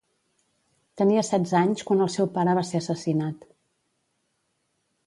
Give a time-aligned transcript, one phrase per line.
[1.01, 3.51] Tenia setze anys quan el seu pare va ser assassinat.